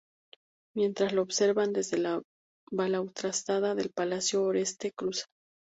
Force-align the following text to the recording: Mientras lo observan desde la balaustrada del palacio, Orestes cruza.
Mientras 0.75 1.13
lo 1.13 1.21
observan 1.21 1.73
desde 1.73 1.99
la 1.99 2.23
balaustrada 2.71 3.75
del 3.75 3.91
palacio, 3.91 4.41
Orestes 4.41 4.93
cruza. 4.97 5.25